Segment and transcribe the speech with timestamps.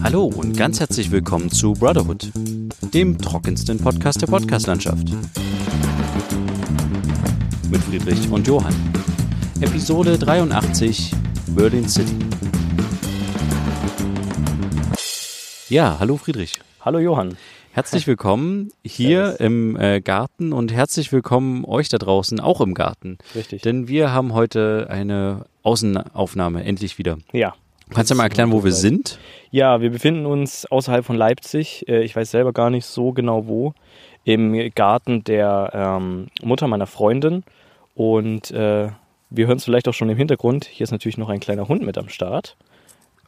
[0.00, 2.30] Hallo und ganz herzlich willkommen zu Brotherhood,
[2.94, 5.08] dem trockensten Podcast der Podcastlandschaft.
[7.70, 8.74] Mit Friedrich und Johann.
[9.60, 11.12] Episode 83
[11.48, 12.14] Berlin City.
[15.68, 16.60] Ja, hallo Friedrich.
[16.80, 17.36] Hallo Johann.
[17.72, 23.16] Herzlich willkommen hier im äh, Garten und herzlich willkommen euch da draußen auch im Garten.
[23.34, 23.62] Richtig.
[23.62, 27.16] Denn wir haben heute eine Außenaufnahme endlich wieder.
[27.32, 27.54] Ja.
[27.90, 29.18] Kannst du mal erklären, wo wir sind?
[29.50, 31.86] Ja, wir befinden uns außerhalb von Leipzig.
[31.88, 33.74] Äh, Ich weiß selber gar nicht so genau wo.
[34.24, 37.44] Im Garten der ähm, Mutter meiner Freundin.
[37.94, 38.88] Und äh,
[39.30, 40.64] wir hören es vielleicht auch schon im Hintergrund.
[40.64, 42.56] Hier ist natürlich noch ein kleiner Hund mit am Start.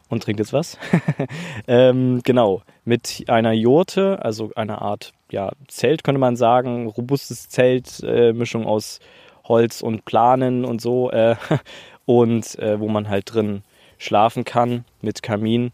[0.08, 0.78] Und trinkt jetzt was.
[1.66, 2.62] ähm, genau.
[2.84, 6.86] Mit einer Jurte, also einer Art ja, Zelt, könnte man sagen.
[6.86, 9.00] Robustes Zelt, äh, Mischung aus
[9.44, 11.10] Holz und Planen und so.
[11.10, 11.36] Äh,
[12.06, 13.62] und äh, wo man halt drin
[14.04, 15.72] schlafen kann mit Kamin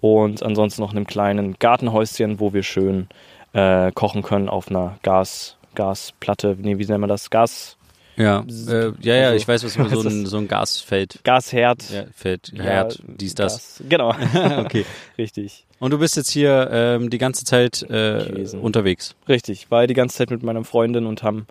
[0.00, 3.08] und ansonsten noch einem kleinen Gartenhäuschen, wo wir schön
[3.52, 6.56] äh, kochen können auf einer Gas, Gasplatte.
[6.60, 7.30] Nee, wie nennt man das?
[7.30, 7.76] Gas,
[8.16, 11.20] Ja, äh, ja, ja, Also, ich weiß, was was so ein, so ein Gasfeld.
[11.24, 11.90] Gasherd.
[11.90, 13.78] Ja, Feld, Ja, Herd, dies, das.
[13.78, 13.82] Gas.
[13.88, 14.14] Genau.
[14.58, 14.84] Okay.
[15.18, 15.64] Richtig.
[15.80, 19.14] Und du bist jetzt hier ähm, die ganze Zeit äh, unterwegs.
[19.28, 19.70] Richtig.
[19.70, 21.46] War die ganze Zeit mit meiner Freundin und haben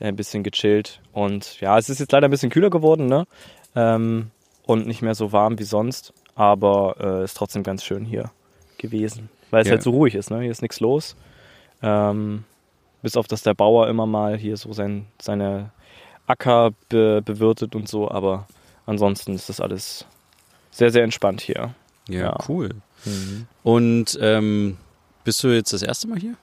[0.00, 1.00] äh, ein bisschen gechillt.
[1.12, 3.26] Und ja, es ist jetzt leider ein bisschen kühler geworden, ne?
[3.74, 4.30] Ähm,
[4.72, 6.12] und nicht mehr so warm wie sonst.
[6.34, 8.30] Aber äh, ist trotzdem ganz schön hier
[8.78, 9.28] gewesen.
[9.50, 9.72] Weil es Ja.
[9.72, 10.40] halt so ruhig ist, ne?
[10.40, 11.14] Hier ist nichts los.
[11.82, 12.44] Ähm,
[13.02, 15.70] bis auf, dass der Bauer immer mal hier so sein, seine
[16.26, 18.10] Acker be bewirtet und so.
[18.10, 18.46] Aber
[18.86, 20.06] ansonsten ist das alles
[20.70, 21.74] sehr, sehr entspannt hier.
[22.08, 22.36] Ja, Ja.
[22.48, 22.70] cool.
[23.62, 24.78] Und ähm,
[25.24, 26.34] bist du jetzt das erste Mal hier?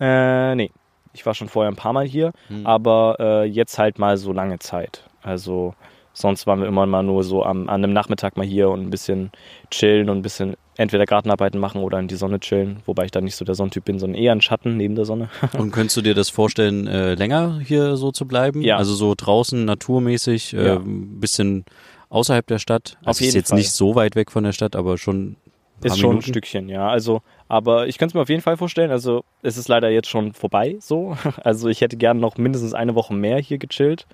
[0.00, 0.70] Äh, nee.
[1.12, 2.66] Ich war schon vorher ein paar Mal hier, Hm.
[2.66, 5.04] aber äh, jetzt halt mal so lange Zeit.
[5.22, 5.74] Also
[6.14, 8.90] sonst waren wir immer mal nur so am, an einem Nachmittag mal hier und ein
[8.90, 9.30] bisschen
[9.70, 12.78] chillen und ein bisschen entweder Gartenarbeiten machen oder in die Sonne chillen.
[12.86, 15.28] Wobei ich da nicht so der Sonnentyp bin, sondern eher ein Schatten neben der Sonne.
[15.58, 18.62] Und könntest du dir das vorstellen, äh, länger hier so zu bleiben?
[18.62, 18.76] Ja.
[18.78, 20.76] Also so draußen, naturmäßig, äh, Ja.
[20.76, 21.64] ein bisschen
[22.08, 22.96] außerhalb der Stadt?
[23.02, 23.58] Auf Also ist jeden jetzt Fall.
[23.58, 25.36] nicht so weit weg von der Stadt, aber schon
[25.82, 26.88] Ist schon ein Stückchen, ja.
[26.88, 28.90] Also, aber ich könnte es mir auf jeden Fall vorstellen.
[28.90, 31.16] Also, es ist leider jetzt schon vorbei so.
[31.44, 34.06] Also, ich hätte gern noch mindestens eine Woche mehr hier gechillt,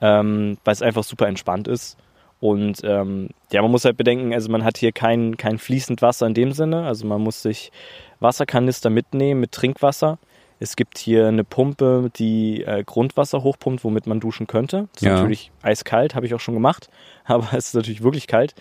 [0.00, 1.96] ähm, weil es einfach super entspannt ist.
[2.40, 6.26] Und ähm, ja, man muss halt bedenken, also man hat hier kein, kein fließend Wasser
[6.26, 6.84] in dem Sinne.
[6.86, 7.70] Also man muss sich
[8.18, 10.18] Wasserkanister mitnehmen mit Trinkwasser.
[10.58, 14.88] Es gibt hier eine Pumpe, die äh, Grundwasser hochpumpt, womit man duschen könnte.
[14.92, 15.14] Das ist Ja.
[15.16, 16.88] natürlich eiskalt, habe ich auch schon gemacht,
[17.24, 18.54] aber es ist natürlich wirklich kalt.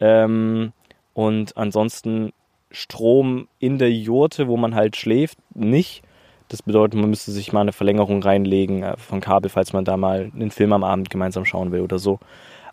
[0.00, 0.72] Ähm,
[1.14, 2.32] und ansonsten
[2.70, 6.02] Strom in der Jurte, wo man halt schläft, nicht.
[6.48, 9.96] Das bedeutet, man müsste sich mal eine Verlängerung reinlegen äh, von Kabel, falls man da
[9.96, 12.18] mal einen Film am Abend gemeinsam schauen will oder so.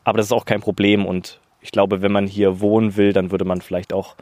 [0.03, 3.31] Aber das ist auch kein Problem und ich glaube, wenn man hier wohnen will, dann
[3.31, 4.15] würde man vielleicht auch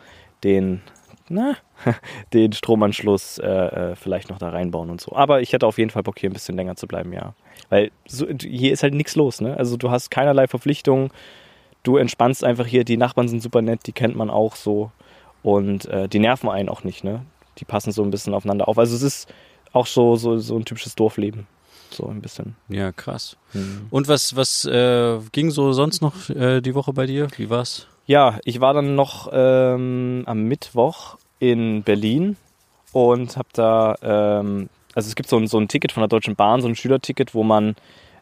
[0.44, 0.82] den,
[1.28, 1.56] na,
[2.34, 5.16] den Stromanschluss äh, äh, vielleicht noch da reinbauen und so.
[5.16, 7.34] Aber ich hätte auf jeden Fall Bock, hier ein bisschen länger zu bleiben, ja.
[7.70, 9.58] Weil so, hier ist halt nichts los, ne?
[9.58, 11.10] Also du hast keinerlei Verpflichtungen,
[11.84, 14.92] du entspannst einfach hier, die Nachbarn sind super nett, die kennt man auch so
[15.42, 17.26] und äh, die nerven einen auch nicht, ne?
[17.58, 18.78] Die passen so ein bisschen aufeinander auf.
[18.78, 19.34] Also es ist
[19.74, 21.48] auch so, so, so ein typisches Dorfleben.
[21.90, 22.56] So ein bisschen.
[22.70, 23.38] Ja, krass.
[23.90, 27.28] Und was, was äh, ging so sonst noch äh, die Woche bei dir?
[27.36, 27.88] Wie war's?
[28.06, 32.38] Ja, ich war dann noch ähm, am Mittwoch in Berlin
[32.94, 36.36] und habe da, ähm, also es gibt so ein, so ein Ticket von der Deutschen
[36.36, 37.76] Bahn, so ein Schülerticket, wo man,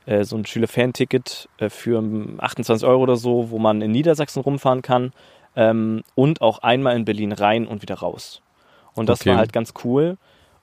[0.06, 2.03] äh, so ein Schüler-Fan-Ticket äh, für
[2.40, 5.11] 28 Euro oder so, wo man in Niedersachsen rumfahren kann
[5.56, 8.41] ähm, und auch einmal in Berlin rein und wieder raus.
[8.95, 9.31] Und das Okay.
[9.31, 10.17] war halt ganz cool.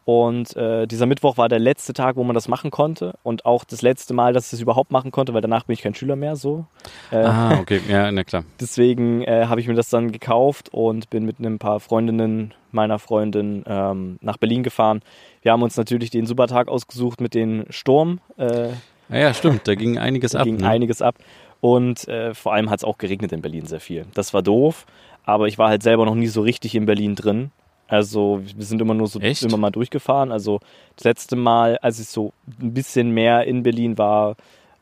[0.04, 3.64] Und äh, dieser Mittwoch war der letzte Tag, wo man das machen konnte und auch
[3.64, 6.14] das letzte Mal, dass ich das überhaupt machen konnte, weil danach bin ich kein Schüler
[6.14, 6.64] mehr so.
[7.10, 8.44] Äh, Ah, okay, ja, na klar.
[8.60, 13.00] Deswegen äh, habe ich mir das dann gekauft und bin mit ein paar Freundinnen meiner
[13.00, 15.00] Freundin ähm, nach Berlin gefahren.
[15.42, 18.20] Wir haben uns natürlich den super Tag ausgesucht mit dem Sturm.
[18.36, 18.68] Äh,
[19.08, 20.44] Ah, ja, stimmt, da ging einiges da ab.
[20.44, 20.68] ging Ne?
[20.68, 21.16] einiges ab.
[21.60, 24.04] Und äh, vor allem hat es auch geregnet in Berlin sehr viel.
[24.14, 24.86] Das war doof,
[25.24, 27.50] aber ich war halt selber noch nie so richtig in Berlin drin.
[27.88, 29.42] Also wir sind immer nur so Echt?
[29.42, 30.32] immer mal durchgefahren.
[30.32, 30.60] Also
[30.96, 34.36] das letzte Mal, als ich so ein bisschen mehr in Berlin war,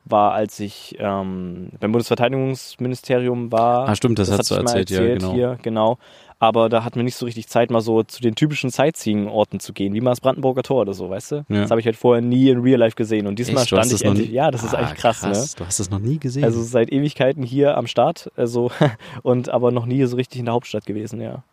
[0.07, 3.89] war als ich ähm, beim Bundesverteidigungsministerium war.
[3.89, 5.33] Ah, stimmt, das hast hatte du mal erzählt, ja, genau.
[5.33, 5.99] Hier, genau.
[6.39, 9.73] Aber da hatten wir nicht so richtig Zeit, mal so zu den typischen Sightseeing-Orten zu
[9.73, 11.37] gehen, wie mal das Brandenburger Tor oder so, weißt du?
[11.49, 11.63] Ja.
[11.63, 13.27] Das habe ich halt vorher nie in Real Life gesehen.
[13.27, 13.73] Und diesmal Echt?
[13.73, 14.31] Hast stand das ich endlich.
[14.31, 15.33] Ja, das ist Ah, eigentlich krass, ne?
[15.57, 16.45] Du hast das noch nie gesehen.
[16.45, 18.71] Also seit Ewigkeiten hier am Start, also
[19.23, 21.45] und aber noch nie so richtig in der Hauptstadt gewesen, ja.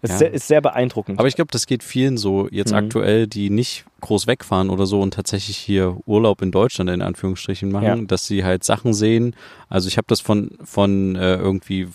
[0.00, 0.18] Ist, Ja.
[0.18, 1.18] sehr, ist sehr beeindruckend.
[1.18, 2.78] Aber ich glaube, das geht vielen so jetzt Mhm.
[2.78, 7.70] aktuell, die nicht groß wegfahren oder so und tatsächlich hier Urlaub in Deutschland in Anführungsstrichen
[7.72, 7.96] machen, Ja.
[7.96, 9.34] dass sie halt Sachen sehen.
[9.68, 11.88] Also ich habe das von von äh, irgendwie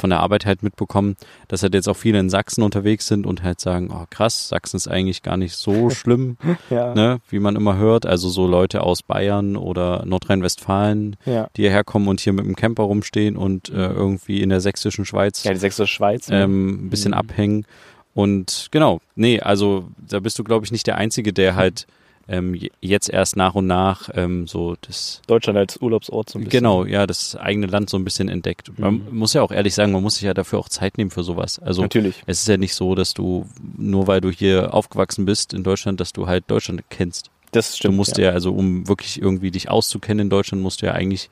[0.00, 1.16] von der Arbeit halt mitbekommen,
[1.48, 4.76] dass halt jetzt auch viele in Sachsen unterwegs sind und halt sagen, oh krass, Sachsen
[4.76, 6.36] ist eigentlich gar nicht so schlimm,
[6.70, 6.94] Ja.
[6.94, 8.06] ne, wie man immer hört.
[8.06, 11.48] Also so Leute aus Bayern oder Nordrhein-Westfalen, Ja.
[11.56, 15.04] die hierher kommen und hier mit dem Camper rumstehen und äh, irgendwie in der sächsischen
[15.04, 16.28] Schweiz Ja, die Sächsische Schweiz.
[16.28, 16.42] ne?
[16.42, 17.18] ähm, ein bisschen Mhm.
[17.18, 17.66] abhängen.
[18.14, 21.86] Und genau, nee, also da bist du, glaube ich, nicht der Einzige, der halt
[22.30, 26.44] ähm, je- jetzt erst nach und nach ähm, so das Deutschland als Urlaubsort so ein
[26.44, 26.60] bisschen.
[26.60, 28.70] Genau, ja, das eigene Land so ein bisschen entdeckt.
[28.78, 29.18] Man Mhm.
[29.18, 31.58] muss ja auch ehrlich sagen, man muss sich ja dafür auch Zeit nehmen für sowas.
[31.58, 32.22] Also Natürlich.
[32.26, 33.46] es ist ja nicht so, dass du,
[33.76, 37.30] nur weil du hier aufgewachsen bist in Deutschland, dass du halt Deutschland kennst.
[37.52, 37.92] Das stimmt.
[37.92, 38.30] du musst ja.
[38.30, 41.28] also, um wirklich irgendwie dich auszukennen in Deutschland, musst du ja eigentlich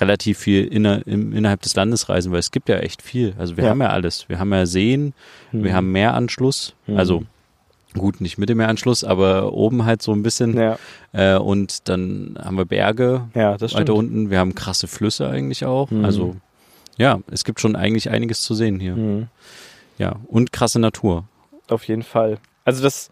[0.00, 3.34] relativ viel inner, im, innerhalb des Landes reisen, weil es gibt ja echt viel.
[3.36, 3.70] Also wir Ja.
[3.70, 4.28] haben ja alles.
[4.28, 5.14] Wir haben ja Seen,
[5.50, 5.74] wir Mhm.
[5.74, 6.96] haben Meeranschluss, Mhm.
[6.96, 7.24] also
[7.94, 10.56] gut, nicht Mittelmeeranschluss, aber oben halt so ein bisschen.
[10.56, 10.78] Ja,
[11.12, 13.88] Äh, und dann haben wir Berge, ja das stimmt.
[13.88, 14.30] weiter unten.
[14.30, 15.90] Wir haben krasse Flüsse eigentlich auch.
[15.90, 16.04] Mhm.
[16.04, 16.36] Also
[16.96, 18.96] ja, es gibt schon eigentlich einiges zu sehen hier.
[18.96, 19.28] Mhm.
[19.98, 21.24] Ja, und krasse Natur.
[21.68, 22.38] Auf jeden Fall.
[22.64, 23.10] Also das,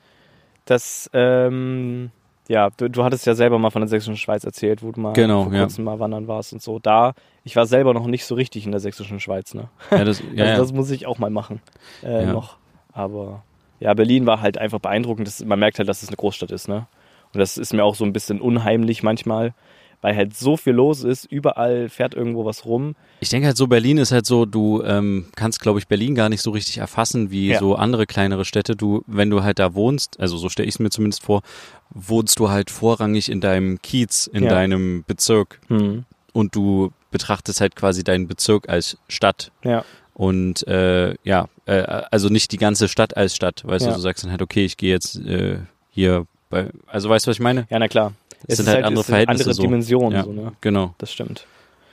[0.67, 2.11] das, ähm,
[2.49, 5.13] ja, du, du hattest ja selber mal von der Sächsischen Schweiz erzählt, wo du mal
[5.15, 5.61] Genau, vor ja.
[5.63, 6.79] kurzem mal wandern warst und so.
[6.79, 7.15] Da,
[7.45, 9.69] ich war selber noch nicht so richtig in der Sächsischen Schweiz, ne?
[9.91, 10.57] Ja, das, ja, also ja.
[10.59, 11.61] das muss ich auch mal machen.
[12.03, 12.33] Äh, Ja.
[12.33, 12.57] Noch.
[12.93, 13.43] Aber
[13.81, 15.27] ja, Berlin war halt einfach beeindruckend.
[15.29, 16.87] Das, man merkt halt, dass es eine Großstadt ist, ne?
[17.33, 19.53] Und das ist mir auch so ein bisschen unheimlich manchmal,
[20.01, 21.25] weil halt so viel los ist.
[21.27, 22.95] Überall fährt irgendwo was rum.
[23.21, 26.29] Ich denke halt so, Berlin ist halt so, du ähm, kannst, glaube ich, Berlin gar
[26.29, 27.59] nicht so richtig erfassen wie Ja.
[27.59, 28.77] so andere kleinere Städte.
[28.77, 31.43] Du, wenn du halt da wohnst, also so stelle ich es mir zumindest vor,
[31.91, 34.51] wohnst du halt vorrangig in deinem Kiez, in Ja.
[34.51, 36.05] deinem Bezirk Hm.
[36.33, 39.51] und du betrachtest halt quasi deinen Bezirk als Stadt.
[39.65, 39.85] Ja,
[40.19, 43.91] Und äh, ja, äh, also nicht die ganze Stadt als Stadt, weißt Ja.
[43.93, 45.59] du, du sagst dann halt, okay, ich gehe jetzt äh,
[45.91, 47.67] hier bei, also weißt du, was ich meine?
[47.69, 48.15] ja, na klar.
[48.47, 49.63] Es sind halt andere es sind Verhältnisse andere so.
[49.63, 50.25] Dimensionen, Ja.
[50.25, 50.53] so, ne?
[50.63, 50.95] Genau.
[50.97, 51.45] Das stimmt.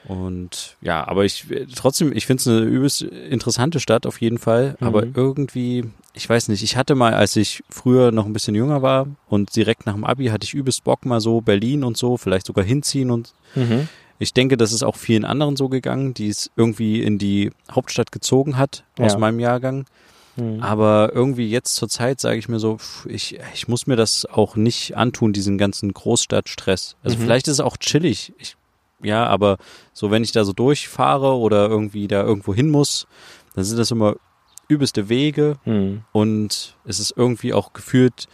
[0.05, 4.75] Und ja, aber ich trotzdem, ich finde es eine übelst interessante Stadt auf jeden Fall.
[4.79, 4.87] Mhm.
[4.87, 8.81] Aber irgendwie, ich weiß nicht, ich hatte mal, als ich früher noch ein bisschen jünger
[8.81, 12.17] war und direkt nach dem Abi hatte ich übelst Bock mal so Berlin und so,
[12.17, 13.87] vielleicht sogar hinziehen und Mhm.
[14.19, 18.11] Ich denke, das ist auch vielen anderen so gegangen, die es irgendwie in die Hauptstadt
[18.11, 19.19] gezogen hat aus Ja.
[19.19, 19.85] meinem Jahrgang.
[20.35, 20.61] Mhm.
[20.61, 24.55] Aber irgendwie jetzt zur Zeit sage ich mir so, ich, ich muss mir das auch
[24.55, 26.95] nicht antun, diesen ganzen Großstadtstress.
[27.03, 27.21] Also Mhm.
[27.21, 28.33] vielleicht ist es auch chillig.
[28.39, 28.55] Ich,
[29.01, 29.57] ja, aber
[29.93, 33.05] so wenn ich da so durchfahre oder irgendwie da irgendwo hin muss,
[33.55, 34.15] dann sind das immer
[34.69, 36.03] übelste Wege Mhm.
[36.13, 38.27] und es ist irgendwie auch gefühlt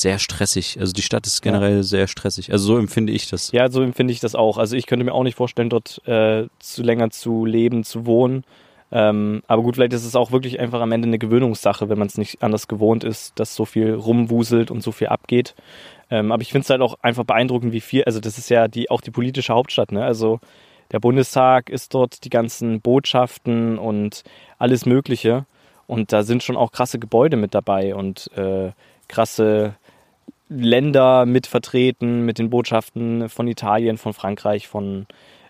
[0.00, 0.78] sehr stressig.
[0.80, 1.50] Also die Stadt ist Ja.
[1.52, 2.52] generell sehr stressig.
[2.52, 3.52] Also so empfinde ich das.
[3.52, 4.58] Ja, so empfinde ich das auch.
[4.58, 8.44] Also ich könnte mir auch nicht vorstellen, dort äh, zu länger zu leben, zu wohnen.
[8.90, 12.08] Ähm, aber gut, vielleicht ist es auch wirklich einfach am Ende eine Gewöhnungssache, wenn man
[12.08, 15.54] es nicht anders gewohnt ist, dass so viel rumwuselt und so viel abgeht.
[16.10, 18.66] Ähm, aber ich finde es halt auch einfach beeindruckend, wie viel, also das ist ja
[18.66, 20.02] die, auch die politische Hauptstadt, ne?
[20.04, 20.40] Also
[20.90, 24.22] der Bundestag ist dort, die ganzen Botschaften und
[24.58, 25.44] alles Mögliche.
[25.86, 28.70] Und da sind schon auch krasse Gebäude mit dabei und äh,
[29.06, 29.74] krasse
[30.48, 35.06] Länder mit vertreten, mit den Botschaften von Italien, von Frankreich, von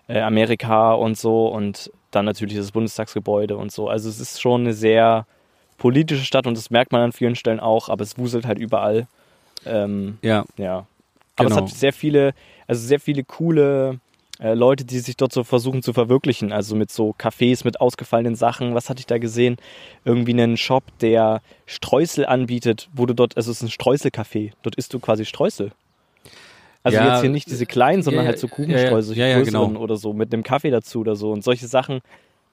[0.07, 1.47] äh, Amerika und so.
[1.47, 3.87] Und dann natürlich das Bundestagsgebäude und so.
[3.87, 5.25] Also es ist schon eine sehr
[5.77, 9.07] politische Stadt und das merkt man an vielen Stellen auch, aber es wuselt halt überall.
[9.65, 10.85] Ähm, Ja, ja.
[11.35, 11.55] Aber Genau.
[11.65, 12.33] es hat sehr viele,
[12.67, 13.99] also sehr viele coole
[14.39, 16.51] äh, Leute, die sich dort so versuchen zu verwirklichen.
[16.51, 18.73] Also mit so Cafés mit ausgefallenen Sachen.
[18.73, 19.57] Was hatte ich da gesehen?
[20.05, 24.51] Irgendwie einen Shop, der Streusel anbietet, wo du dort, also es ist ein Streuselcafé.
[24.63, 25.71] Dort isst du quasi Streusel.
[26.81, 29.67] Also Ja, jetzt hier nicht diese kleinen, sondern ja, halt so Kuchenstreusel, ja, ja, genau.
[29.75, 31.31] oder so, mit einem Kaffee dazu oder so.
[31.31, 31.99] Und solche Sachen,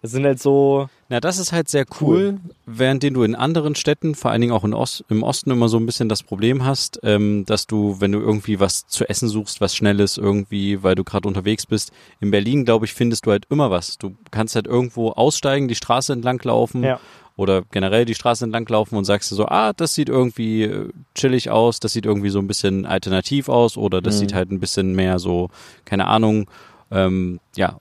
[0.03, 4.15] das sind halt so, Na, das ist halt sehr cool, während du in anderen Städten,
[4.15, 7.45] vor allen Dingen auch Ost, im Osten, immer so ein bisschen das Problem hast, ähm,
[7.47, 11.27] dass du, wenn du irgendwie was zu essen suchst, was Schnelles irgendwie, weil du gerade
[11.27, 13.99] unterwegs bist, in Berlin, glaube ich, findest du halt immer was.
[13.99, 17.01] Du kannst halt irgendwo aussteigen, die Straße entlang laufen Ja.
[17.37, 20.89] oder generell die Straße entlang laufen und sagst dir so, ah, das sieht irgendwie äh,
[21.15, 24.19] chillig aus, das sieht irgendwie so ein bisschen alternativ aus oder das Mhm.
[24.21, 25.49] sieht halt ein bisschen mehr so,
[25.85, 26.49] keine Ahnung,
[26.91, 27.79] ähm, ja,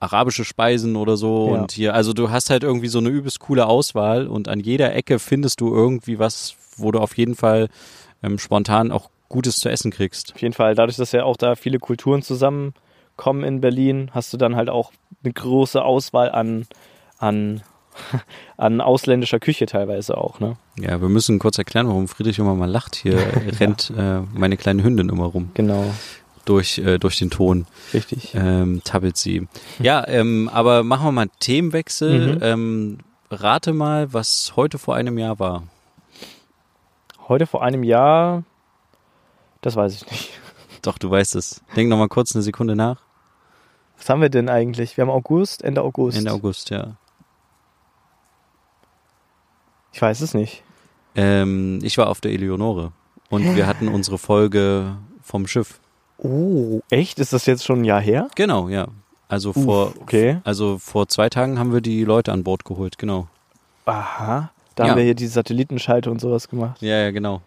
[0.00, 1.60] arabische Speisen oder so Ja.
[1.60, 4.94] und hier, also du hast halt irgendwie so eine übelst coole Auswahl und an jeder
[4.94, 7.68] Ecke findest du irgendwie was, wo du auf jeden Fall
[8.22, 10.32] ähm, spontan auch Gutes zu essen kriegst.
[10.34, 14.36] Auf jeden Fall, dadurch, dass ja auch da viele Kulturen zusammenkommen in Berlin, hast du
[14.36, 16.66] dann halt auch eine große Auswahl an,
[17.18, 17.62] an,
[18.56, 20.56] an ausländischer Küche teilweise auch, ne?
[20.78, 22.94] Ja, wir müssen kurz erklären, warum Friedrich immer mal lacht.
[22.96, 23.18] Hier
[23.60, 25.84] rennt äh, meine kleine Hündin immer rum Genau,
[26.48, 27.66] durch, äh, durch den Ton.
[27.92, 28.34] richtig.
[28.34, 29.46] ähm, tappelt sie.
[29.78, 32.36] Ja, ähm, aber machen wir mal einen Themenwechsel.
[32.36, 32.42] Mhm.
[32.42, 32.98] Ähm,
[33.30, 35.64] rate mal, was heute vor einem Jahr war.
[37.28, 38.44] Heute vor einem Jahr,
[39.60, 40.30] das weiß ich nicht.
[40.82, 41.62] Doch, du weißt es.
[41.76, 43.02] Denk noch mal kurz eine Sekunde nach.
[43.98, 44.96] Was haben wir denn eigentlich?
[44.96, 46.16] Wir haben August, Ende August.
[46.16, 46.96] Ende August, ja.
[49.92, 50.62] Ich weiß es nicht.
[51.14, 52.92] Ähm, ich war auf der Eleonore
[53.28, 55.80] und wir hatten unsere Folge vom Schiff.
[56.18, 57.18] Oh, echt?
[57.18, 58.28] Ist das jetzt schon ein Jahr her?
[58.34, 58.88] Genau, ja.
[59.28, 60.38] Also vor, okay.
[60.44, 63.28] also vor zwei Tagen haben wir die Leute an Bord geholt, genau.
[63.84, 64.50] Aha.
[64.74, 64.90] Da Ja.
[64.90, 66.80] haben wir hier die Satellitenschalte und sowas gemacht.
[66.80, 67.42] Ja, ja, genau.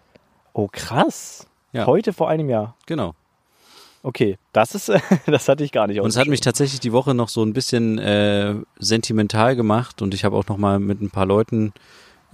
[0.54, 1.48] Oh, krass.
[1.74, 1.86] Ja.
[1.86, 2.76] Heute vor einem Jahr.
[2.86, 3.14] Genau.
[4.04, 4.92] Okay, das ist,
[5.26, 7.54] das hatte ich gar nicht Und es hat mich tatsächlich die Woche noch so ein
[7.54, 11.74] bisschen äh, sentimental gemacht und ich habe auch noch mal mit ein paar Leuten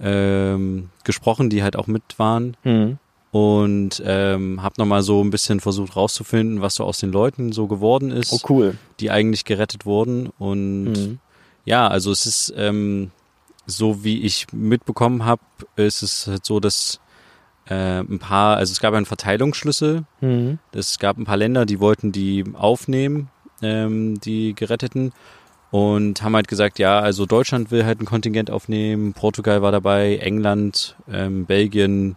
[0.00, 2.98] ähm, gesprochen, die halt auch mit waren Hm.
[3.30, 7.52] Und ähm, habe noch mal so ein bisschen versucht rauszufinden, was so aus den Leuten
[7.52, 8.78] so geworden ist, Oh, cool.
[9.00, 11.18] die eigentlich gerettet wurden und Hm.
[11.64, 13.10] ja, also es ist ähm,
[13.66, 15.42] so wie ich mitbekommen habe,
[15.76, 17.00] ist es halt so, dass
[17.68, 20.58] äh, ein paar, also es gab einen Verteilungsschlüssel Hm.
[20.72, 23.28] es gab ein paar Länder, die wollten die aufnehmen,
[23.60, 25.12] ähm, die Geretteten.
[25.70, 30.16] Und haben halt gesagt, ja, also Deutschland will halt ein Kontingent aufnehmen, Portugal war dabei,
[30.16, 32.16] England, ähm, Belgien,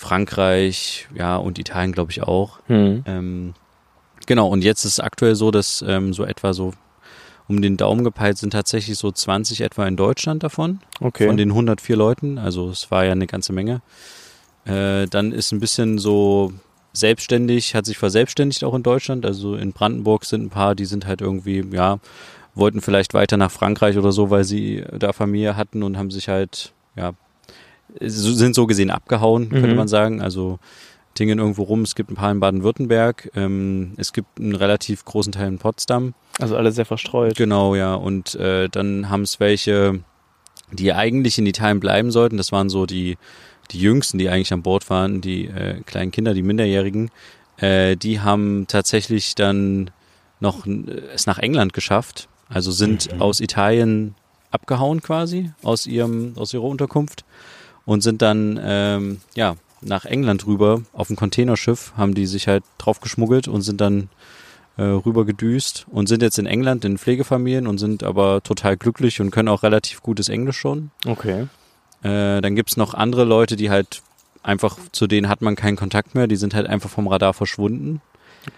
[0.00, 2.58] Frankreich, ja, und Italien, glaube ich, auch.
[2.68, 3.04] Hm.
[3.06, 3.54] Ähm,
[4.24, 6.72] genau, und jetzt ist es aktuell so, dass ähm, so etwa so
[7.48, 11.26] um den Daumen gepeilt sind tatsächlich so 20 etwa in Deutschland davon Okay.
[11.26, 13.82] von den 104 Leuten, also es war ja eine ganze Menge.
[14.64, 16.54] Äh, dann ist ein bisschen so
[16.94, 19.26] selbstständig, hat sich verselbstständigt auch in Deutschland.
[19.26, 21.98] Also in Brandenburg sind ein paar, die sind halt irgendwie, ja,
[22.54, 26.28] wollten vielleicht weiter nach Frankreich oder so, weil sie da Familie hatten und haben sich
[26.30, 27.12] halt, ja,
[28.00, 29.76] sind so gesehen abgehauen, könnte Mhm.
[29.76, 30.20] man sagen.
[30.22, 30.58] Also
[31.18, 31.82] dingen irgendwo rum.
[31.82, 33.30] Es gibt ein paar in Baden-Württemberg.
[33.34, 36.14] Ähm, es gibt einen relativ großen Teil in Potsdam.
[36.38, 37.36] also alle sehr verstreut.
[37.36, 37.94] Genau, ja.
[37.94, 40.00] Und äh, dann haben es welche,
[40.72, 42.36] die eigentlich in Italien bleiben sollten.
[42.36, 43.18] Das waren so die,
[43.72, 47.10] die Jüngsten, die eigentlich an Bord waren, die äh, kleinen Kinder, die Minderjährigen.
[47.58, 49.90] Äh, die haben tatsächlich dann
[50.38, 52.28] noch äh, es nach England geschafft.
[52.48, 53.20] Also sind Mhm.
[53.20, 54.14] aus Italien
[54.50, 57.24] abgehauen quasi, aus ihrem, aus ihrer Unterkunft
[57.90, 62.62] und sind dann ähm, ja nach England rüber auf ein Containerschiff, haben die sich halt
[62.78, 64.10] drauf geschmuggelt und sind dann
[64.76, 69.20] äh, rüber gedüst und sind jetzt in England in Pflegefamilien und sind aber total glücklich
[69.20, 70.92] und können auch relativ gutes Englisch schon.
[71.04, 71.48] Okay.
[72.04, 74.02] Äh, dann gibt's noch andere Leute, die halt
[74.44, 78.00] einfach, zu denen hat man keinen Kontakt mehr, die sind halt einfach vom Radar verschwunden.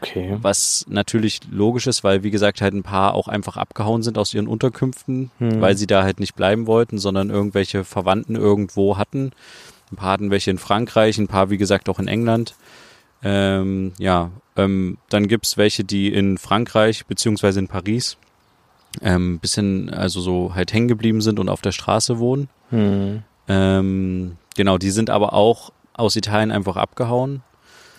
[0.01, 0.37] Okay.
[0.41, 4.33] Was natürlich logisch ist, weil wie gesagt halt ein paar auch einfach abgehauen sind aus
[4.33, 5.61] ihren Unterkünften, Hm.
[5.61, 9.33] weil sie da halt nicht bleiben wollten, sondern irgendwelche Verwandten irgendwo hatten.
[9.91, 12.55] Ein paar hatten welche in Frankreich, ein paar wie gesagt auch in England.
[13.25, 18.17] Ähm, ja, ähm, dann gibt's welche, die in Frankreich beziehungsweise in Paris
[19.01, 22.49] ähm, bisschen also so halt hängen geblieben sind und auf der Straße wohnen.
[22.71, 23.23] Hm.
[23.49, 27.43] Ähm, genau, die sind aber auch aus Italien einfach abgehauen.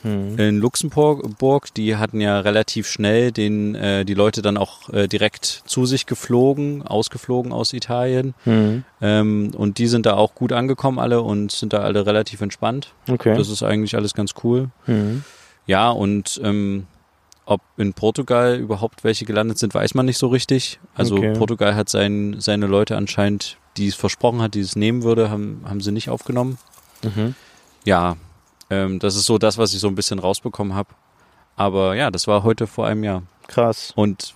[0.03, 0.38] Hm.
[0.38, 5.63] In Luxemburg, die hatten ja relativ schnell den, äh, die Leute dann auch äh, direkt
[5.65, 8.36] zu sich geflogen, ausgeflogen aus Italien.
[8.43, 8.83] Hm.
[9.01, 12.93] Ähm, und die sind da auch gut angekommen alle und sind da alle relativ entspannt.
[13.10, 13.36] Okay.
[13.36, 14.69] Das ist eigentlich alles ganz cool.
[14.86, 15.24] Hm.
[15.65, 16.86] Ja, und ähm,
[17.45, 20.79] ob in Portugal überhaupt welche gelandet sind, weiß man nicht so richtig.
[20.95, 21.33] Also Okay.
[21.33, 25.62] Portugal hat sein, seine Leute anscheinend, die es versprochen hat, die es nehmen würde, haben,
[25.65, 26.57] haben sie nicht aufgenommen.
[27.03, 27.36] Mhm.
[27.86, 28.15] Ja,
[28.74, 30.89] ähm, das ist so das, was ich so ein bisschen rausbekommen habe.
[31.56, 33.24] Aber ja, das war heute vor einem Jahr.
[33.48, 33.92] Krass.
[33.96, 34.34] Und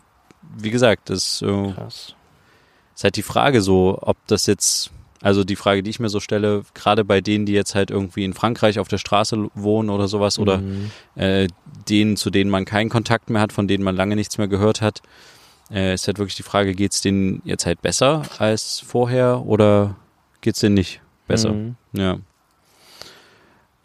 [0.58, 2.14] wie gesagt, das äh, Krass.
[2.96, 4.92] ist halt die Frage so, ob das jetzt,
[5.22, 8.24] also die Frage, die ich mir so stelle, gerade bei denen, die jetzt halt irgendwie
[8.24, 10.92] in Frankreich auf der Straße wohnen oder sowas oder Mhm.
[11.16, 11.48] äh,
[11.90, 14.82] denen, zu denen man keinen Kontakt mehr hat, von denen man lange nichts mehr gehört
[14.82, 15.02] hat,
[15.72, 19.96] äh, ist halt wirklich die Frage, geht's denen jetzt halt besser als vorher oder
[20.42, 21.52] geht's denen nicht besser?
[21.54, 21.76] Mhm.
[21.94, 22.18] Ja.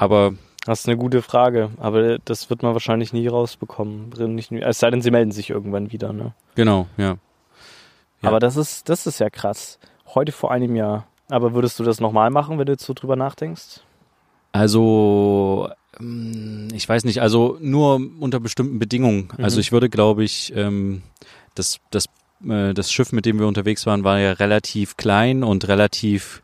[0.02, 0.35] Aber
[0.66, 4.11] Das ist eine gute Frage, aber das wird man wahrscheinlich nie rausbekommen.
[4.35, 6.35] Nicht, es sei denn, sie melden sich irgendwann wieder, ne?
[6.56, 7.16] genau, ja.
[8.23, 8.28] Ja.
[8.28, 9.78] Aber das ist, das ist ja krass.
[10.14, 11.06] Heute vor einem Jahr.
[11.28, 13.80] Aber würdest du das nochmal machen, wenn du jetzt so drüber nachdenkst?
[14.52, 15.68] Also,
[15.99, 19.28] ähm, ich weiß nicht, also nur unter bestimmten Bedingungen.
[19.37, 19.44] Mhm.
[19.44, 21.02] Also ich würde, glaube ich, ähm,
[21.54, 22.06] das, das,
[22.49, 26.42] äh, das Schiff, mit dem wir unterwegs waren, war ja relativ klein und relativ,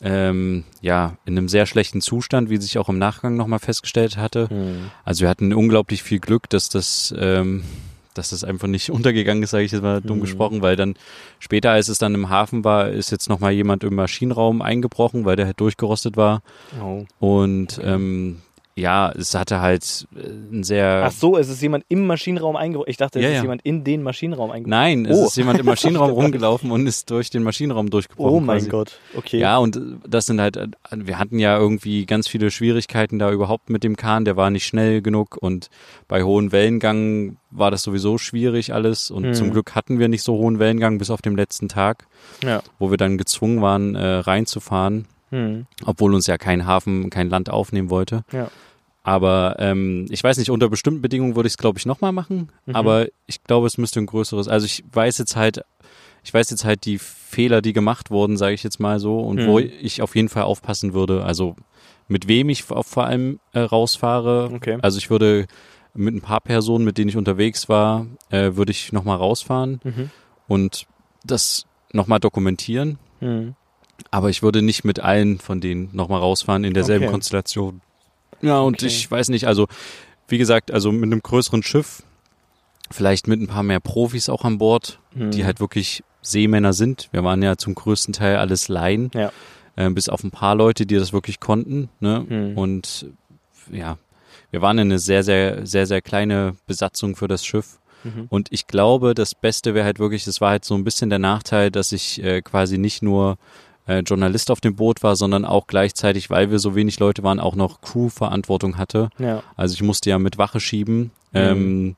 [0.00, 4.48] ähm, ja, in einem sehr schlechten Zustand, wie sich auch im Nachgang nochmal festgestellt hatte.
[4.48, 4.90] Hm.
[5.04, 7.64] Also wir hatten unglaublich viel Glück, dass das, ähm,
[8.14, 10.22] dass das einfach nicht untergegangen ist, sage ich jetzt mal dumm Mhm.
[10.22, 10.94] gesprochen, weil dann
[11.40, 15.36] später, als es dann im Hafen war, ist jetzt nochmal jemand im Maschinenraum eingebrochen, weil
[15.36, 16.42] der halt durchgerostet war.
[16.80, 17.04] Oh.
[17.18, 17.94] Und Okay.
[17.94, 18.42] ähm,
[18.78, 21.02] ja, es hatte halt äh, ein sehr.
[21.06, 22.90] Ach so, es ist jemand im Maschinenraum eingebrochen.
[22.90, 23.42] Ich dachte, es Ja, ist ja.
[23.42, 24.70] jemand in den Maschinenraum eingebrochen.
[24.70, 25.26] Nein, es Oh.
[25.26, 28.32] ist jemand im Maschinenraum rumgelaufen und ist durch den Maschinenraum durchgebrochen.
[28.34, 28.70] Oh mein quasi.
[28.70, 28.98] Gott.
[29.16, 29.38] Okay.
[29.38, 33.70] Ja, und das sind halt, äh, wir hatten ja irgendwie ganz viele Schwierigkeiten da überhaupt
[33.70, 35.68] mit dem Kahn, der war nicht schnell genug und
[36.06, 39.34] bei hohen Wellengang war das sowieso schwierig alles und Mhm.
[39.34, 42.06] zum Glück hatten wir nicht so hohen Wellengang bis auf den letzten Tag,
[42.44, 42.62] Ja.
[42.78, 45.06] wo wir dann gezwungen waren, äh, reinzufahren.
[45.30, 45.66] Hm.
[45.84, 48.24] obwohl uns ja kein Hafen, kein Land aufnehmen wollte.
[48.32, 48.48] Ja.
[49.08, 52.50] Aber ähm, ich weiß nicht, unter bestimmten Bedingungen würde ich es, glaube ich, nochmal machen.
[52.66, 52.76] Mhm.
[52.76, 54.48] Aber ich glaube, es müsste ein größeres.
[54.48, 55.62] Also ich weiß jetzt halt,
[56.22, 59.46] ich weiß jetzt halt die Fehler, die gemacht wurden, sage ich jetzt mal so, und
[59.46, 59.70] wo Mhm.
[59.80, 61.24] ich auf jeden Fall aufpassen würde.
[61.24, 61.56] Also
[62.06, 64.50] mit wem ich vor allem äh, rausfahre.
[64.54, 64.76] Okay.
[64.82, 65.46] Also ich würde
[65.94, 70.10] mit ein paar Personen, mit denen ich unterwegs war, äh, würde ich nochmal rausfahren Mhm.
[70.48, 70.86] und
[71.24, 72.98] das nochmal dokumentieren.
[73.20, 73.54] Hm.
[74.10, 77.12] Aber ich würde nicht mit allen von denen nochmal rausfahren in derselben Okay.
[77.12, 77.80] Konstellation.
[78.42, 78.86] Ja, und Okay.
[78.86, 79.66] ich weiß nicht, also
[80.28, 82.02] wie gesagt, also mit einem größeren Schiff,
[82.90, 85.30] vielleicht mit ein paar mehr Profis auch an Bord, Hm.
[85.30, 87.08] die halt wirklich Seemänner sind.
[87.12, 89.30] Wir waren ja zum größten Teil alles Laien, Ja.
[89.76, 91.88] äh, bis auf ein paar Leute, die das wirklich konnten.
[92.00, 92.24] Ne?
[92.28, 92.58] Hm.
[92.58, 93.06] Und
[93.70, 93.98] ja,
[94.50, 97.78] wir waren eine sehr, sehr, sehr, sehr kleine Besatzung für das Schiff.
[98.04, 98.26] Mhm.
[98.28, 101.18] Und ich glaube, das Beste wäre halt wirklich, das war halt so ein bisschen der
[101.18, 103.36] Nachteil, dass ich äh, quasi nicht nur
[103.88, 107.40] äh, Journalist auf dem Boot war, sondern auch gleichzeitig, weil wir so wenig Leute waren,
[107.40, 109.08] auch noch Crew-Verantwortung hatte.
[109.18, 109.42] Ja.
[109.56, 111.10] Also ich musste ja mit Wache schieben.
[111.32, 111.38] Mhm.
[111.40, 111.96] Ähm,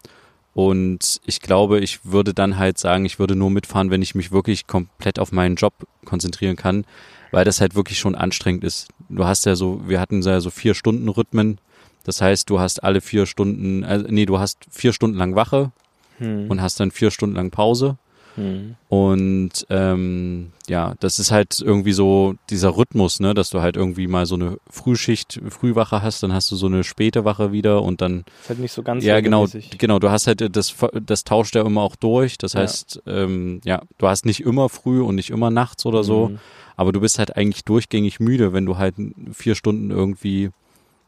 [0.54, 4.32] und ich glaube, ich würde dann halt sagen, ich würde nur mitfahren, wenn ich mich
[4.32, 6.84] wirklich komplett auf meinen Job konzentrieren kann,
[7.30, 8.88] weil das halt wirklich schon anstrengend ist.
[9.08, 11.58] Du hast ja so, wir hatten ja so vier Stunden Rhythmen.
[12.04, 15.70] Das heißt, du hast alle vier Stunden, äh, nee, du hast vier Stunden lang Wache
[16.18, 16.50] Hm.
[16.50, 17.96] und hast dann vier Stunden lang Pause.
[18.36, 18.76] Hm.
[18.88, 24.06] Und ähm, ja, das ist halt irgendwie so dieser Rhythmus, ne, dass du halt irgendwie
[24.06, 28.00] mal so eine Frühschicht, Frühwache hast, dann hast du so eine späte Wache wieder und
[28.00, 29.46] dann Ist halt nicht so ganz ja genau,
[29.78, 32.38] genau, du hast halt das das tauscht ja immer auch durch.
[32.38, 32.60] Das Ja.
[32.60, 36.38] heißt, ähm, ja, du hast nicht immer früh und nicht immer nachts oder so, Mhm.
[36.76, 38.94] aber du bist halt eigentlich durchgängig müde, wenn du halt
[39.32, 40.50] vier Stunden irgendwie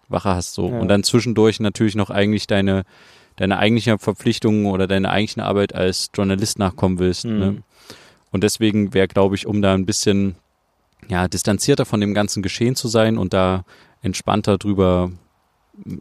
[0.08, 0.78] Wache hast so Ja.
[0.80, 2.82] und dann zwischendurch natürlich noch eigentlich deine
[3.42, 7.24] deine eigentliche Verpflichtungen oder deine eigentliche Arbeit als Journalist nachkommen willst.
[7.24, 7.38] Mhm.
[7.40, 7.62] Ne?
[8.30, 10.36] Und deswegen wäre, glaube ich, um da ein bisschen
[11.08, 13.64] ja, distanzierter von dem ganzen Geschehen zu sein und da
[14.00, 15.10] entspannter drüber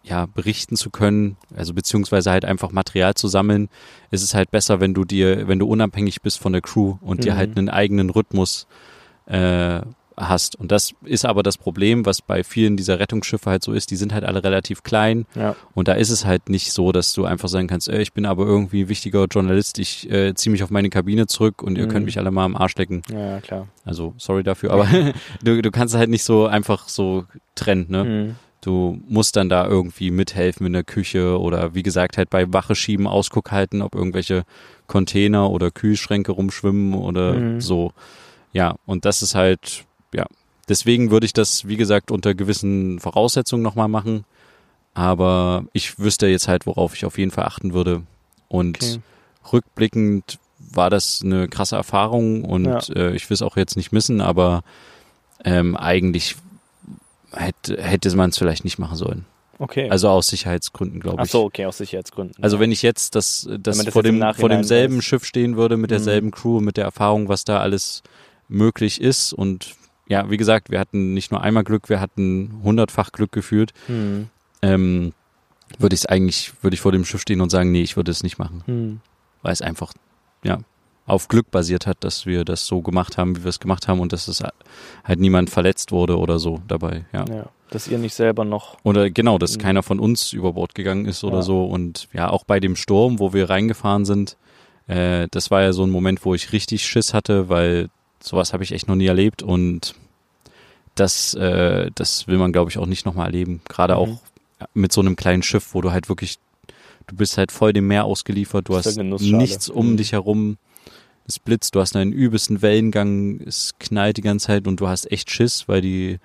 [0.04, 3.70] ja, berichten zu können, also beziehungsweise halt einfach Material zu sammeln,
[4.12, 7.24] ist es halt besser, wenn du dir, wenn du unabhängig bist von der Crew und
[7.24, 7.38] dir Mhm.
[7.38, 8.68] halt einen eigenen Rhythmus
[9.26, 9.82] äh,
[10.18, 10.56] hast.
[10.56, 13.96] Und das ist aber das Problem, was bei vielen dieser Rettungsschiffe halt so ist, die
[13.96, 15.56] sind halt alle relativ klein Ja.
[15.74, 18.26] und da ist es halt nicht so, dass du einfach sagen kannst, ey, ich bin
[18.26, 21.90] aber irgendwie wichtiger Journalist, ich äh, ziehe mich auf meine Kabine zurück und ihr Mhm.
[21.90, 23.02] könnt mich alle mal am Arsch lecken.
[23.12, 23.68] ja, klar.
[23.86, 24.88] Also sorry dafür, aber
[25.44, 28.04] du, du kannst halt nicht so einfach so trennen, ne?
[28.04, 28.36] Hm.
[28.64, 32.76] Du musst dann da irgendwie mithelfen in der Küche oder wie gesagt halt bei Wache
[32.76, 34.44] schieben, Ausguck halten, ob irgendwelche
[34.86, 37.62] Container oder Kühlschränke rumschwimmen oder Mhm.
[37.62, 37.92] so.
[38.54, 40.26] Ja, und das ist halt, ja.
[40.70, 44.24] Deswegen würde ich das, wie gesagt, unter gewissen Voraussetzungen nochmal machen.
[44.94, 48.04] Aber ich wüsste jetzt halt, worauf ich auf jeden Fall achten würde.
[48.48, 49.00] Und Okay.
[49.52, 52.80] rückblickend war das eine krasse Erfahrung und Ja.
[52.96, 54.64] äh, ich will es auch jetzt nicht missen, aber
[55.44, 56.36] ähm, eigentlich
[57.32, 59.26] hätte, hätte man es vielleicht nicht machen sollen.
[59.60, 59.90] Okay.
[59.90, 61.32] Also aus Sicherheitsgründen, glaube Ach ich.
[61.32, 62.44] so, okay, aus Sicherheitsgründen.
[62.44, 62.62] Also ja.
[62.62, 65.04] wenn ich jetzt das, das, man das vor, dem, vor demselben weiß.
[65.04, 65.96] Schiff stehen würde, mit Mhm.
[65.96, 68.02] derselben Crew, mit der Erfahrung, was da alles
[68.48, 69.76] möglich ist und
[70.12, 74.28] ja, wie gesagt, wir hatten nicht nur einmal Glück, wir hatten hundertfach Glück geführt, Hm.
[74.62, 75.14] ähm,
[75.80, 78.12] würde ich es eigentlich, würde ich vor dem Schiff stehen und sagen, nee, ich würde
[78.12, 79.00] es nicht machen, Hm.
[79.42, 79.94] weil es einfach,
[80.44, 80.60] ja,
[81.08, 84.00] auf Glück basiert hat, dass wir das so gemacht haben, wie wir es gemacht haben
[84.00, 84.44] und dass es
[85.04, 87.26] halt niemand verletzt wurde oder so dabei, ja.
[87.26, 87.46] Ja.
[87.72, 88.78] Dass ihr nicht selber noch.
[88.84, 89.62] Oder genau, dass Mhm.
[89.62, 91.42] keiner von uns über Bord gegangen ist oder Ja.
[91.42, 91.64] so.
[91.64, 94.36] Und ja, auch bei dem Sturm, wo wir reingefahren sind,
[94.88, 97.90] äh, das war ja so ein Moment, wo ich richtig Schiss hatte, weil
[98.24, 99.96] sowas habe ich echt noch nie erlebt und
[100.96, 103.62] das, äh, das will man, glaube ich, auch nicht nochmal erleben.
[103.68, 104.00] Gerade Mhm.
[104.00, 104.10] auch
[104.74, 106.38] mit so einem kleinen Schiff, wo du halt wirklich,
[107.08, 108.86] du bist halt voll dem Meer ausgeliefert, du hast
[109.40, 109.98] nichts um Mhm.
[109.98, 110.58] dich herum.
[111.28, 115.10] Es blitzt, du hast einen übelsten Wellengang, es knallt die ganze Zeit und du hast
[115.12, 116.20] echt Schiss, weil die,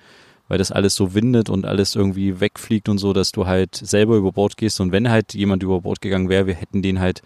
[0.48, 4.16] weil das alles so windet und alles irgendwie wegfliegt und so, dass du halt selber
[4.16, 4.80] über Bord gehst.
[4.80, 7.22] Und wenn halt jemand über Bord gegangen wäre, wir hätten den halt,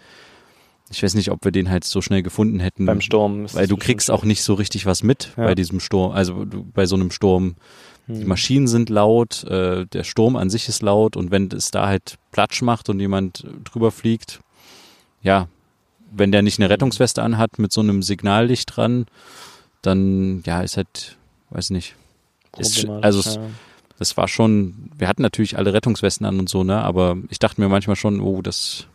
[0.91, 2.85] ich weiß nicht, ob wir den halt so schnell gefunden hätten.
[2.85, 3.45] Beim Sturm.
[3.53, 5.45] Weil du kriegst auch nicht so richtig was mit Ja.
[5.45, 7.55] bei diesem Sturm, also du, bei so einem Sturm.
[8.07, 8.27] Die Hm.
[8.27, 12.17] Maschinen sind laut, äh, der Sturm an sich ist laut und wenn es da halt
[12.31, 14.39] Platsch macht und jemand drüber fliegt,
[15.21, 15.47] ja,
[16.11, 19.05] wenn der nicht eine Rettungsweste anhat mit so einem Signallicht dran,
[19.81, 21.17] dann ja, ist halt,
[21.51, 21.95] weiß nicht.
[22.57, 23.41] Ist, also es, ja.
[23.97, 27.61] das war schon, wir hatten natürlich alle Rettungswesten an und so, ne, aber ich dachte
[27.61, 28.87] mir manchmal schon, oh, das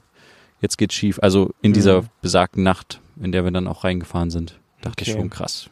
[0.61, 1.19] jetzt geht's schief.
[1.23, 2.07] Also in dieser Mhm.
[2.23, 5.19] besagten Nacht, in der wir dann auch reingefahren sind, dachte ich Okay.
[5.21, 5.71] schon krass.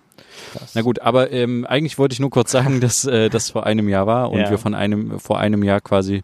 [0.53, 0.73] Krass.
[0.75, 3.89] Na gut, aber ähm, eigentlich wollte ich nur kurz sagen, dass äh, das vor einem
[3.89, 4.51] Jahr war und Ja.
[4.51, 6.23] wir von einem vor einem Jahr quasi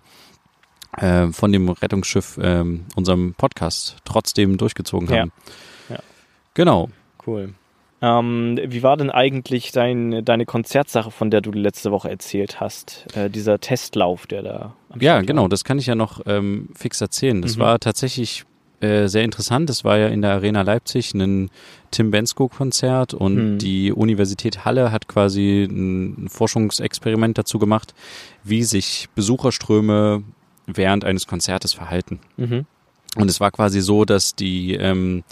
[0.96, 5.20] äh, von dem Rettungsschiff ähm, unserem Podcast trotzdem durchgezogen Ja.
[5.20, 5.33] haben.
[5.88, 5.99] Ja.
[6.55, 6.88] Genau.
[7.27, 7.55] Cool.
[8.03, 13.07] Ähm, wie war denn eigentlich dein, deine Konzertsache, von der du letzte Woche erzählt hast?
[13.14, 15.49] Äh, dieser Testlauf, der da Ja, Start genau, war?
[15.51, 17.42] das kann ich ja noch ähm, fix erzählen.
[17.42, 17.61] Das mhm.
[17.61, 18.44] war tatsächlich
[18.81, 19.69] äh, sehr interessant.
[19.69, 21.51] Das war ja in der Arena Leipzig ein
[21.90, 23.59] Tim Bensko-Konzert und mhm.
[23.59, 27.95] die Universität Halle hat quasi ein Forschungsexperiment dazu gemacht,
[28.45, 30.23] wie sich Besucherströme
[30.66, 32.21] während eines Konzertes verhalten.
[32.37, 32.66] Mhm.
[33.16, 35.25] Und es war quasi so, dass die ähm,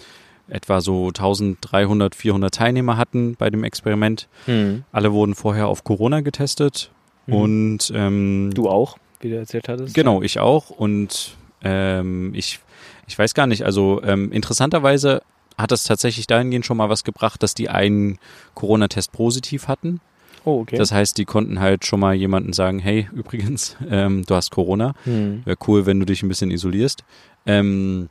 [0.49, 4.29] etwa so 1300, 400 Teilnehmer hatten bei dem Experiment.
[4.47, 4.85] Mhm.
[4.93, 6.91] Alle wurden vorher auf Corona getestet
[7.27, 7.35] mhm.
[7.35, 9.95] und ähm, du auch, wie du erzählt hattest.
[9.95, 12.61] Genau, ich auch und ähm, ich,
[13.09, 15.23] ich weiß gar nicht, also ähm, interessanterweise
[15.57, 18.18] hat das tatsächlich dahingehend schon mal was gebracht, dass die einen
[18.55, 20.01] Corona-Test positiv hatten.
[20.44, 20.77] Oh, okay.
[20.77, 24.94] Das heißt, die konnten halt schon mal jemanden sagen, hey, übrigens, ähm, du hast Corona.
[25.05, 25.42] Hm.
[25.44, 27.03] Wäre cool, wenn du dich ein bisschen isolierst.
[27.44, 28.09] Ähm,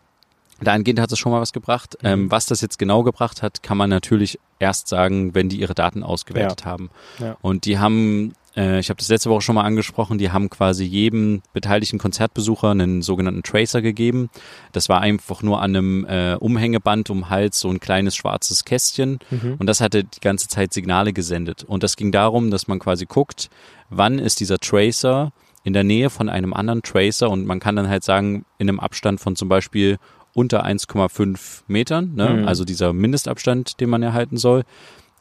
[0.59, 1.97] Dahingehend hat es schon mal was gebracht.
[2.01, 2.07] Mhm.
[2.07, 5.75] Ähm, was das jetzt genau gebracht hat, kann man natürlich erst sagen, wenn die ihre
[5.75, 6.65] Daten ausgewertet ja.
[6.65, 6.89] haben.
[7.19, 7.37] Ja.
[7.41, 10.83] Und die haben, äh, ich habe das letzte Woche schon mal angesprochen, die haben quasi
[10.83, 14.29] jedem beteiligten Konzertbesucher einen sogenannten Tracer gegeben.
[14.71, 19.19] Das war einfach nur an einem äh, Umhängeband um Hals so ein kleines schwarzes Kästchen.
[19.29, 19.55] Mhm.
[19.59, 21.63] Und das hatte die ganze Zeit Signale gesendet.
[21.63, 23.49] Und das ging darum, dass man quasi guckt,
[23.89, 25.31] wann ist dieser Tracer
[25.63, 28.79] in der Nähe von einem anderen Tracer und man kann dann halt sagen, in einem
[28.79, 29.97] Abstand von zum Beispiel
[30.33, 32.29] unter 1,5 Metern, ne?
[32.29, 32.47] Mhm.
[32.47, 34.63] also dieser Mindestabstand, den man erhalten soll.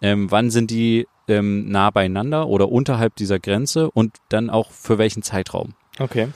[0.02, 4.98] Ähm, wann sind die ähm, nah beieinander oder unterhalb dieser Grenze und dann auch für
[4.98, 5.74] welchen Zeitraum?
[5.98, 6.28] Okay.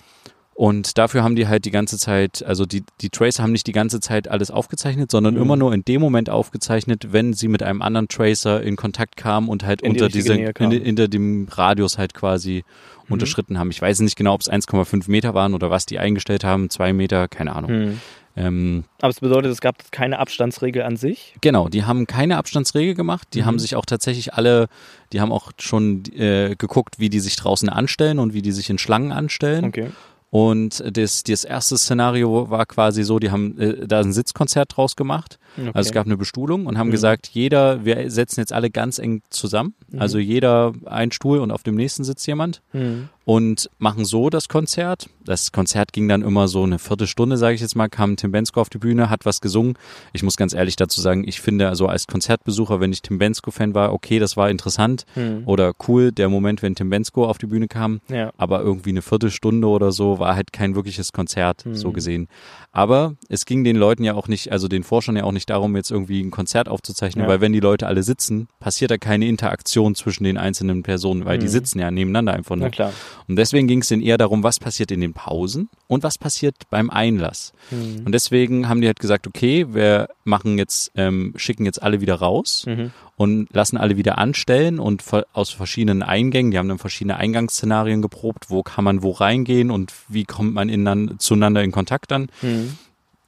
[0.61, 3.73] Und dafür haben die halt die ganze Zeit, also die, die Tracer haben nicht die
[3.73, 5.41] ganze Zeit alles aufgezeichnet, sondern mhm.
[5.41, 9.49] immer nur in dem Moment aufgezeichnet, wenn sie mit einem anderen Tracer in Kontakt kamen
[9.49, 12.65] und halt in unter die diese, in, hinter dem Radius halt quasi
[13.07, 13.15] mhm.
[13.15, 13.71] unterschritten haben.
[13.71, 16.93] Ich weiß nicht genau, ob es 1,5 Meter waren oder was die eingestellt haben, zwei
[16.93, 17.71] Meter, keine Ahnung.
[17.73, 18.01] Mhm.
[18.37, 21.35] Ähm, Aber es bedeutet, es gab keine Abstandsregel an sich?
[21.41, 23.29] Genau, die haben keine Abstandsregel gemacht.
[23.35, 23.47] Die mhm.
[23.47, 24.69] haben sich auch tatsächlich alle,
[25.13, 28.71] die haben auch schon äh, geguckt, wie die sich draußen anstellen und wie die sich
[28.71, 29.65] in Schlangen anstellen.
[29.67, 29.91] Okay.
[30.31, 34.95] Und das, das erste Szenario war quasi so, die haben äh, da ein Sitzkonzert draus
[34.95, 35.39] gemacht.
[35.59, 35.71] Okay.
[35.75, 36.93] Also es gab eine Bestuhlung und haben mhm.
[36.93, 39.75] gesagt, jeder, wir setzen jetzt alle ganz eng zusammen.
[39.89, 40.01] Mhm.
[40.01, 42.63] Also jeder ein Stuhl und auf dem nächsten sitzt jemand.
[42.73, 45.09] Mhm und machen so das Konzert.
[45.25, 48.61] Das Konzert ging dann immer so eine Viertelstunde, sage ich jetzt mal, kam Tim Bensko
[48.61, 49.75] auf die Bühne, hat was gesungen.
[50.13, 53.73] Ich muss ganz ehrlich dazu sagen, ich finde also als Konzertbesucher, wenn ich Tim Bensko-Fan
[53.73, 55.45] war, okay, das war interessant mhm.
[55.47, 58.01] oder cool, der Moment, wenn Tim Bensko auf die Bühne kam.
[58.09, 58.33] Ja.
[58.37, 61.77] Aber irgendwie eine Viertelstunde oder so war halt kein wirkliches Konzert, mhm.
[61.77, 62.27] so gesehen.
[62.73, 65.77] Aber es ging den Leuten ja auch nicht, also den Forschern ja auch nicht darum,
[65.77, 67.29] jetzt irgendwie ein Konzert aufzuzeichnen, ja.
[67.29, 71.39] weil wenn die Leute alle sitzen, passiert da keine Interaktion zwischen den einzelnen Personen, weil
[71.39, 71.43] mhm.
[71.43, 72.67] die sitzen ja nebeneinander einfach nur.
[72.67, 72.93] Na klar.
[73.29, 76.57] Und deswegen ging es denen eher darum, was passiert in den Pausen und was passiert
[76.71, 77.53] beim Einlass.
[77.71, 78.03] Mhm.
[78.05, 82.17] Und deswegen haben die halt gesagt, okay, wir machen jetzt, ähm, schicken jetzt alle wieder
[82.17, 82.93] raus mhm.
[83.17, 88.51] und lassen alle wieder anstellen und aus verschiedenen Eingängen, die haben dann verschiedene Eingangsszenarien geprobt,
[88.51, 92.31] wo kann man wo reingehen und wie kommt man in, zueinander in Kontakt dann.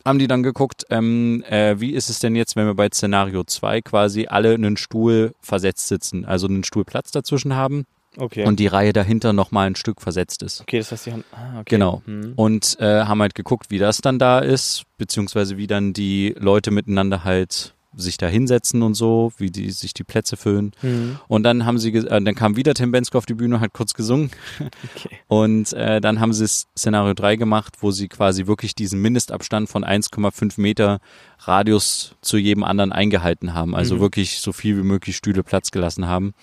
[0.05, 3.45] Haben die dann geguckt, ähm, äh, wie ist es denn jetzt, wenn wir bei Szenario
[3.45, 7.87] 2 quasi alle einen Stuhl versetzt sitzen, also einen Stuhlplatz dazwischen haben
[8.17, 8.45] Okay.
[8.45, 10.61] Und die Reihe dahinter nochmal ein Stück versetzt ist.
[10.61, 11.25] Okay, das heißt, die haben.
[11.33, 11.65] Ah, okay.
[11.71, 12.03] Genau.
[12.05, 12.35] Mhm.
[12.37, 16.71] Und äh, haben halt geguckt, wie das dann da ist, beziehungsweise wie dann die Leute
[16.71, 20.73] miteinander halt sich da hinsetzen und so, wie die sich die Plätze füllen.
[20.83, 21.19] Mhm.
[21.29, 23.95] Und dann haben sie, äh, dann kam wieder Tim Bensko auf die Bühne, hat kurz
[23.95, 24.31] gesungen.
[24.95, 25.19] Okay.
[25.29, 29.85] Und äh, dann haben sie Szenario 3 gemacht, wo sie quasi wirklich diesen Mindestabstand von
[29.85, 31.01] 1,5 Meter
[31.41, 33.75] Radius zu jedem anderen eingehalten haben.
[33.75, 34.01] Also mhm.
[34.01, 36.35] wirklich so viel wie möglich Stühle Platz gelassen haben.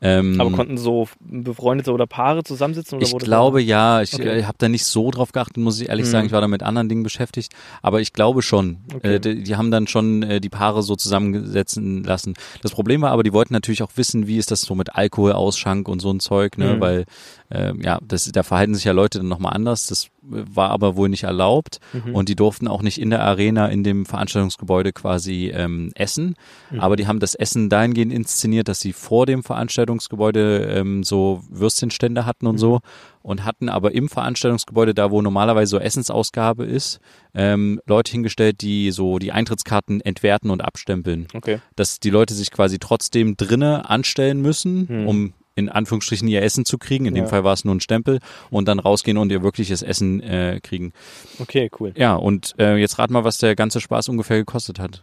[0.00, 2.98] Ähm, Aber konnten so befreundete oder Paare zusammensitzen?
[2.98, 4.00] Oder ich glaube ja.
[4.00, 4.40] Ich okay.
[4.40, 6.10] Äh, habe da nicht so drauf geachtet, muss ich ehrlich mhm.
[6.10, 6.26] sagen.
[6.26, 7.52] Ich war da mit anderen Dingen beschäftigt.
[7.82, 8.78] Aber ich glaube schon.
[8.94, 9.16] Okay.
[9.16, 12.34] Äh, die, die, haben dann schon äh, die Paare so zusammensetzen lassen.
[12.62, 15.88] Das Problem war aber, die wollten natürlich auch wissen, wie ist das so mit Alkoholausschank
[15.88, 16.76] und so ein Zeug, ne?
[16.76, 16.80] Mhm.
[16.80, 17.04] Weil
[17.50, 19.86] äh, ja, das, da verhalten sich ja Leute dann nochmal anders.
[19.86, 22.14] Das war aber wohl nicht erlaubt mhm.
[22.14, 26.34] und die durften auch nicht in der Arena in dem Veranstaltungsgebäude quasi ähm, essen.
[26.70, 26.80] Mhm.
[26.80, 32.26] Aber die haben das Essen dahingehend inszeniert, dass sie vor dem Veranstaltungsgebäude ähm, so Würstchenstände
[32.26, 32.60] hatten und mhm.
[32.60, 32.80] so
[33.22, 37.00] und hatten aber im Veranstaltungsgebäude, da wo normalerweise so Essensausgabe ist,
[37.34, 41.26] ähm, Leute hingestellt, die so die Eintrittskarten entwerten und abstempeln.
[41.34, 41.60] Okay.
[41.76, 45.06] Dass die Leute sich quasi trotzdem drinne anstellen müssen, mhm.
[45.06, 47.04] um in Anführungsstrichen ihr Essen zu kriegen.
[47.06, 50.20] In dem Fall war es nur ein Stempel und dann rausgehen und ihr wirkliches Essen
[50.22, 50.92] äh, kriegen.
[51.38, 51.92] Okay, cool.
[51.96, 55.02] Ja, und äh, jetzt rat mal, was der ganze Spaß ungefähr gekostet hat.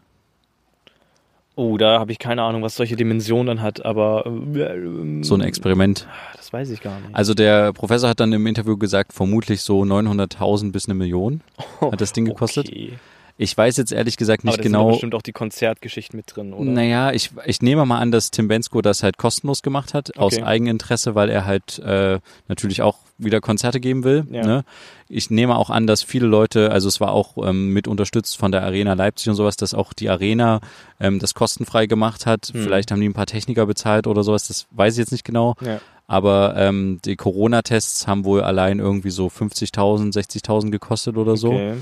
[1.57, 5.41] Oh, da habe ich keine Ahnung, was solche Dimensionen dann hat, aber äh, so ein
[5.41, 6.07] Experiment.
[6.35, 7.15] Das weiß ich gar nicht.
[7.15, 11.41] Also der Professor hat dann im Interview gesagt, vermutlich so 900.000 bis eine Million
[11.79, 12.67] hat das Ding gekostet.
[12.67, 12.93] Okay.
[13.37, 14.85] Ich weiß jetzt ehrlich gesagt nicht Aber da sind genau.
[14.85, 16.71] doch bestimmt auch die Konzertgeschichten mit drin, oder?
[16.71, 20.35] Naja, ich, ich nehme mal an, dass Tim Bensko das halt kostenlos gemacht hat, aus
[20.35, 20.43] Okay.
[20.43, 24.25] Eigeninteresse, weil er halt äh, natürlich auch wieder Konzerte geben will.
[24.31, 24.45] Ja.
[24.45, 24.65] Ne?
[25.09, 28.51] Ich nehme auch an, dass viele Leute, also es war auch ähm, mit unterstützt von
[28.51, 30.61] der Arena Leipzig und sowas, dass auch die Arena
[30.99, 32.51] ähm, das kostenfrei gemacht hat.
[32.53, 32.63] Hm.
[32.63, 35.55] Vielleicht haben die ein paar Techniker bezahlt oder sowas, das weiß ich jetzt nicht genau.
[35.61, 35.79] Ja.
[36.07, 41.75] Aber ähm, die Corona-Tests haben wohl allein irgendwie so 50.000, 60.000 gekostet oder so Okay.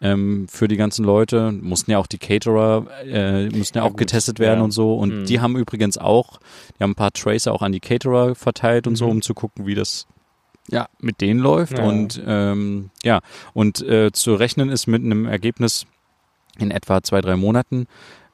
[0.00, 1.52] Ähm, für die ganzen Leute.
[1.52, 4.64] Mussten ja auch die Caterer, äh, mussten ja, Ja, auch gut, getestet werden ja.
[4.64, 4.94] und so.
[4.94, 5.24] Und Mhm.
[5.26, 6.38] die haben übrigens auch,
[6.78, 9.10] die haben ein paar Tracer auch an die Caterer verteilt und so, Mhm.
[9.10, 10.06] um zu gucken, wie das
[10.70, 11.78] ja mit denen läuft.
[11.78, 11.84] Ja.
[11.84, 13.20] Und ähm, ja,
[13.54, 15.86] und äh, zu rechnen ist mit einem Ergebnis
[16.58, 17.86] in etwa zwei, drei Monaten.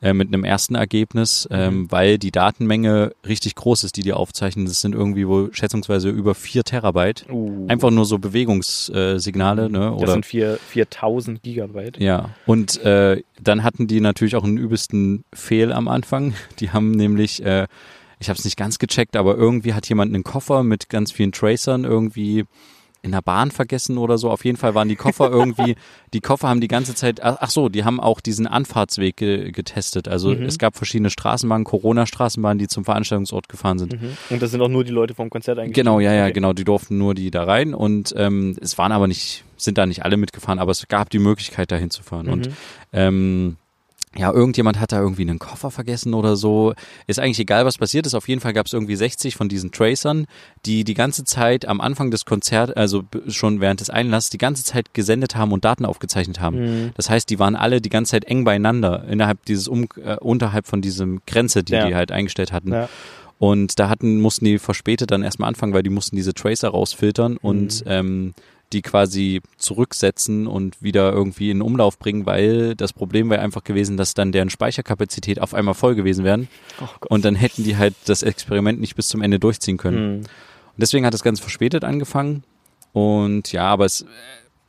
[0.05, 1.90] Äh, Mit einem ersten Ergebnis, ähm, Mhm.
[1.93, 4.67] weil die Datenmenge richtig groß ist, die die aufzeichnen.
[4.67, 7.25] Das sind irgendwie wohl schätzungsweise über vier Terabyte.
[7.31, 9.90] Uh, Einfach nur so Bewegungssignale, ne?
[9.93, 11.99] das Oder sind vier, 4000 Gigabyte.
[12.01, 16.35] ja, und äh, dann hatten die natürlich auch einen übelsten Fehl am Anfang.
[16.61, 17.67] Die haben nämlich, äh,
[18.21, 21.33] ich habe es nicht ganz gecheckt, aber irgendwie hat jemand einen Koffer mit ganz vielen
[21.33, 22.45] Tracern irgendwie
[23.05, 24.31] in der Bahn vergessen oder so.
[24.31, 25.77] Auf jeden Fall waren die Koffer irgendwie,
[26.14, 30.09] die Koffer haben die ganze Zeit, ach so, die haben auch diesen Anfahrtsweg ge getestet.
[30.09, 30.45] Also Mhm.
[30.47, 34.01] es gab verschiedene Straßenbahnen, Corona-Straßenbahnen, die zum Veranstaltungsort gefahren sind.
[34.01, 34.17] Mhm.
[34.31, 35.75] Und das sind auch nur die Leute vom Konzert eigentlich.
[35.75, 36.33] Genau, ja, ja, Okay.
[36.33, 36.55] genau.
[36.55, 40.05] Die durften nur die da rein und ähm, es waren aber nicht, sind da nicht
[40.05, 42.29] alle mitgefahren, aber es gab die Möglichkeit, da hinzufahren.
[42.29, 42.53] Und Mhm.
[42.93, 43.57] ähm,
[44.16, 46.74] ja, irgendjemand hat da irgendwie einen Koffer vergessen oder so.
[47.07, 48.14] Ist eigentlich egal, was passiert ist.
[48.14, 50.27] Auf jeden Fall gab es irgendwie 60 von diesen Tracern,
[50.66, 54.64] die die ganze Zeit am Anfang des Konzerts, also schon während des Einlasses, die ganze
[54.64, 56.59] Zeit gesendet haben und Daten aufgezeichnet haben.
[56.87, 56.90] Mhm.
[56.96, 60.66] Das heißt, die waren alle die ganze Zeit eng beieinander, innerhalb dieses, um, äh, unterhalb
[60.66, 61.87] von diesem Grenze, die Ja.
[61.88, 62.72] die halt eingestellt hatten.
[62.72, 62.88] Ja.
[63.38, 67.37] Und da hatten, mussten die verspätet dann erstmal anfangen, weil die mussten diese Tracer rausfiltern
[67.37, 68.33] und ähm,
[68.75, 73.97] die quasi zurücksetzen und wieder irgendwie in Umlauf bringen, weil das Problem wäre einfach gewesen,
[73.97, 76.49] dass dann deren Speicherkapazität auf einmal voll gewesen wären
[76.81, 80.19] Oh und dann hätten die halt das Experiment nicht bis zum Ende durchziehen können.
[80.19, 80.19] Mhm.
[80.19, 82.43] Und deswegen hat das ganz verspätet angefangen.
[82.93, 84.05] Und ja, aber es,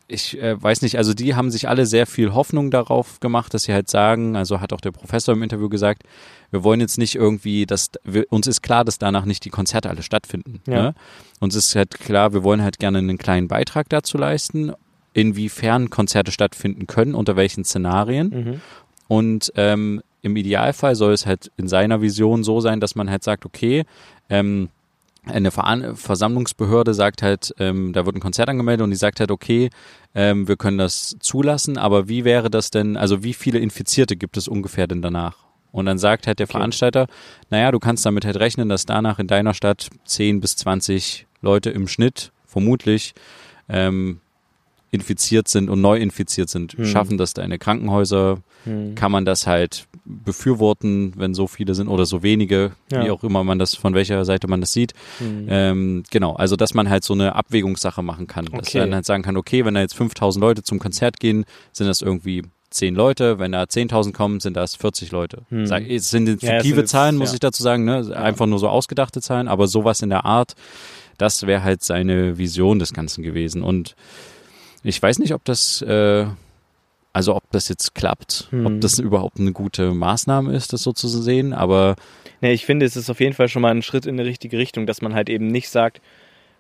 [0.08, 3.64] ich äh, weiß nicht, also die haben sich alle sehr viel Hoffnung darauf gemacht, dass
[3.64, 6.04] sie halt sagen, also hat auch der Professor im Interview gesagt,
[6.52, 9.90] wir wollen jetzt nicht irgendwie, dass wir, uns ist klar, dass danach nicht die Konzerte
[9.90, 10.62] alle stattfinden.
[10.68, 10.82] Ja.
[10.82, 10.96] Ne?
[11.40, 14.74] Uns ist halt klar, wir wollen halt gerne einen kleinen Beitrag dazu leisten,
[15.14, 18.30] inwiefern Konzerte stattfinden können, unter welchen Szenarien.
[18.30, 18.62] Mhm.
[19.08, 23.24] Und ähm, im Idealfall soll es halt in seiner Vision so sein, dass man halt
[23.24, 23.86] sagt, okay,
[24.30, 24.70] ähm,
[25.28, 29.70] eine Versammlungsbehörde sagt halt, ähm, da wird ein Konzert angemeldet und die sagt halt, okay,
[30.14, 34.38] ähm, wir können das zulassen, aber wie wäre das denn, also wie viele Infizierte gibt
[34.38, 35.38] es ungefähr denn danach?
[35.72, 36.54] Und dann sagt halt der Okay.
[36.54, 37.08] Veranstalter,
[37.50, 41.70] naja, du kannst damit halt rechnen, dass danach in deiner Stadt 10 bis 20 Leute
[41.70, 43.14] im Schnitt, vermutlich,
[43.68, 44.22] ähm,
[44.96, 46.74] infiziert sind und neu infiziert sind.
[46.74, 46.86] Hm.
[46.86, 48.40] Schaffen das deine Krankenhäuser?
[48.66, 48.96] Mhm.
[48.96, 53.06] Kann man das halt befürworten, wenn so viele sind oder so wenige, Ja.
[53.06, 54.94] wie auch immer man das, von welcher Seite man das sieht.
[55.20, 55.46] Mhm.
[55.50, 58.46] Ähm, genau, also dass man halt so eine Abwägungssache machen kann.
[58.46, 58.80] Dass Okay.
[58.80, 62.02] man halt sagen kann, okay, wenn da jetzt 5000 Leute zum Konzert gehen, sind das
[62.02, 65.44] irgendwie 10 Leute, wenn da 10.000 kommen, sind das 40 Leute.
[65.50, 65.66] Hm.
[65.66, 67.36] Sag, es sind Ja, fiktive jetzt- Zahlen, muss ja.
[67.36, 68.16] ich dazu sagen, ne?
[68.16, 70.56] einfach nur so ausgedachte Zahlen, aber sowas in der Art,
[71.18, 73.64] das wäre halt seine Vision des Ganzen gewesen.
[73.64, 73.96] Und
[74.88, 76.26] ich weiß nicht, ob das, äh,
[77.14, 78.66] also ob das jetzt klappt, Hm.
[78.66, 81.96] ob das überhaupt eine gute Maßnahme ist, das so zu sehen, aber
[82.42, 84.58] Nee, ich finde, es ist auf jeden Fall schon mal ein Schritt in die richtige
[84.58, 86.02] Richtung, dass man halt eben nicht sagt,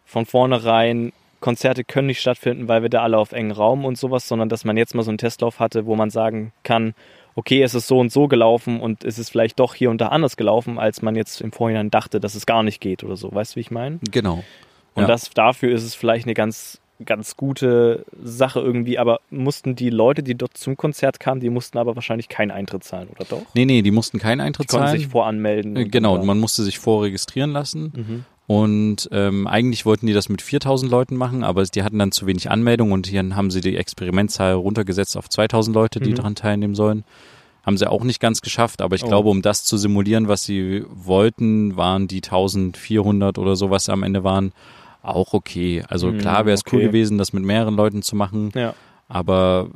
[0.05, 1.11] von vornherein,
[1.41, 4.63] Konzerte können nicht stattfinden, weil wir da alle auf engen Raum und sowas, sondern dass
[4.65, 6.95] man jetzt mal so einen Testlauf hatte, wo man sagen kann,
[7.35, 10.07] okay, es ist so und so gelaufen und es ist vielleicht doch hier und da
[10.07, 13.31] anders gelaufen, als man jetzt im Vorhinein dachte, dass es gar nicht geht oder so.
[13.31, 13.99] Weißt du, wie ich meine?
[14.09, 14.43] genau.
[14.95, 15.07] Und Ja.
[15.07, 20.23] das dafür ist es vielleicht eine ganz, ganz gute Sache irgendwie, aber mussten die Leute,
[20.23, 23.41] die dort zum Konzert kamen, die mussten aber wahrscheinlich keinen Eintritt zahlen, oder doch?
[23.53, 24.99] Nee, nee, die mussten keinen Die Eintritt konnten zahlen.
[24.99, 25.75] sich voranmelden.
[25.75, 27.91] Äh, und Genau, dann- man musste sich vorregistrieren lassen.
[27.95, 28.25] Mhm.
[28.47, 32.27] Und ähm, eigentlich wollten die das mit 4000 Leuten machen, aber die hatten dann zu
[32.27, 36.15] wenig Anmeldungen und hier haben sie die Experimentzahl runtergesetzt auf 2000 Leute, die Mhm.
[36.15, 37.03] daran teilnehmen sollen.
[37.65, 39.08] Haben sie auch nicht ganz geschafft, aber ich Oh.
[39.08, 44.03] glaube, um das zu simulieren, was sie wollten, waren die 1400 oder so, was am
[44.03, 44.51] Ende waren,
[45.07, 45.83] auch okay.
[45.87, 46.87] Also Mhm, klar wäre es cool okay.
[46.87, 48.51] gewesen, das mit mehreren Leuten zu machen.
[48.55, 48.73] Ja.
[49.07, 49.67] Aber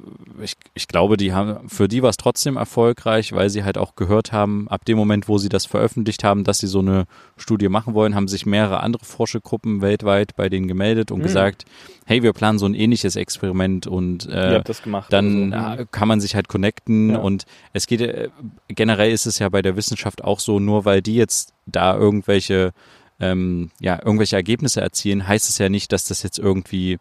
[0.41, 3.93] ich, ich glaube, die haben, für die war es trotzdem erfolgreich, weil sie halt auch
[3.95, 7.05] gehört haben, ab dem Moment, wo sie das veröffentlicht haben, dass sie so eine
[7.37, 11.23] Studie machen wollen, haben sich mehrere andere Forschergruppen weltweit bei denen gemeldet und Mhm.
[11.23, 11.65] gesagt,
[12.07, 15.13] hey, wir planen so ein ähnliches Experiment und äh, habt das gemacht.
[15.13, 15.81] dann oder so.
[15.83, 17.17] äh, kann man sich halt connecten Ja.
[17.19, 18.29] und es geht, äh,
[18.67, 22.71] generell ist es ja bei der Wissenschaft auch so, nur weil die jetzt da irgendwelche,
[23.19, 26.99] ähm, ja, irgendwelche Ergebnisse erzielen, heißt es ja nicht, dass das jetzt irgendwie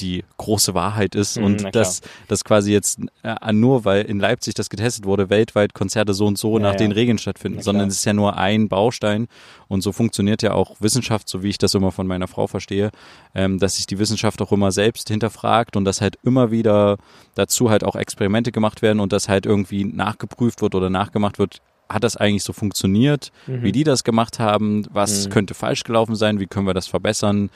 [0.00, 4.54] die große Wahrheit ist Mhm, und dass das quasi jetzt äh, nur, weil in Leipzig
[4.54, 6.78] das getestet wurde, weltweit Konzerte so und so Ja, nach ja.
[6.78, 9.28] den Regeln stattfinden, Na sondern es ist ja nur ein Baustein
[9.68, 12.90] und so funktioniert ja auch Wissenschaft, so wie ich das immer von meiner Frau verstehe,
[13.34, 16.98] ähm, dass sich die Wissenschaft auch immer selbst hinterfragt und dass halt immer wieder
[17.34, 21.62] dazu halt auch Experimente gemacht werden und das halt irgendwie nachgeprüft wird oder nachgemacht wird,
[21.88, 23.62] hat das eigentlich so funktioniert, Mhm.
[23.62, 25.30] wie die das gemacht haben, was Mhm.
[25.30, 27.50] könnte falsch gelaufen sein, wie können wir das verbessern,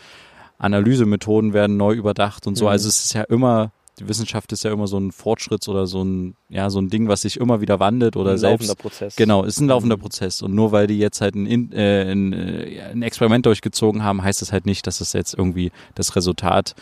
[0.59, 2.67] Analysemethoden werden neu überdacht und so.
[2.67, 2.71] Mhm.
[2.71, 6.03] Also es ist ja immer, die Wissenschaft ist ja immer so ein Fortschritts oder so
[6.03, 8.69] ein, ja, so ein Ding, was sich immer wieder wandelt oder ein selbst.
[8.69, 9.17] laufender Prozess.
[9.17, 10.01] Genau, ist ein laufender Mhm.
[10.01, 10.41] Prozess.
[10.41, 14.23] Und nur weil die jetzt halt ein, In- äh, ein, äh, ein Experiment durchgezogen haben,
[14.23, 16.75] heißt das halt nicht, dass es jetzt irgendwie das Resultat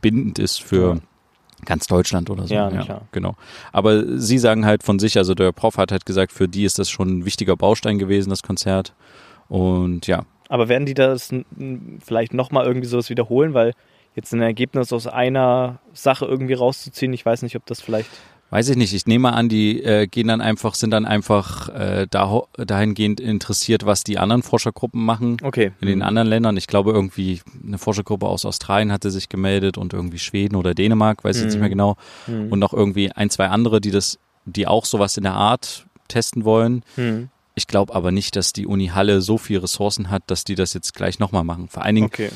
[0.00, 1.00] bindend ist für Ja.
[1.64, 2.54] Ganz Deutschland oder so.
[2.54, 3.02] Ja, na klar.
[3.12, 3.36] Genau.
[3.72, 6.78] Aber sie sagen halt von sich, also der Prof hat halt gesagt, für die ist
[6.78, 8.94] das schon ein wichtiger Baustein gewesen, das Konzert.
[9.48, 11.30] Und ja, Aber werden die das
[12.04, 13.72] vielleicht nochmal irgendwie sowas wiederholen, weil
[14.14, 18.08] jetzt ein Ergebnis aus einer Sache irgendwie rauszuziehen, ich weiß nicht, ob das vielleicht.
[18.54, 18.94] Weiß ich nicht.
[18.94, 23.84] Ich nehme an, die äh, gehen dann einfach, sind dann einfach äh, da, dahingehend interessiert,
[23.84, 25.72] was die anderen Forschergruppen machen Okay.
[25.80, 26.56] in den anderen Ländern.
[26.56, 31.24] Ich glaube irgendwie eine Forschergruppe aus Australien hatte sich gemeldet und irgendwie Schweden oder Dänemark,
[31.24, 31.60] weiß ich jetzt nicht Mhm.
[31.62, 31.96] mehr genau.
[32.28, 32.52] Mhm.
[32.52, 36.44] Und noch irgendwie ein, zwei andere, die das, die auch sowas in der Art testen
[36.44, 36.84] wollen.
[36.96, 37.30] Mhm.
[37.56, 40.74] Ich glaube aber nicht, dass die Uni Halle so viel Ressourcen hat, dass die das
[40.74, 41.66] jetzt gleich nochmal machen.
[41.68, 42.30] Vor allen Dingen, Okay.